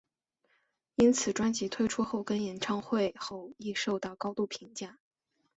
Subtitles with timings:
[0.95, 4.97] 因此专辑推出跟演唱会后亦受到高度评价。